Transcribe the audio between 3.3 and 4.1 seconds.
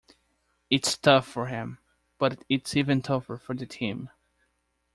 for the team.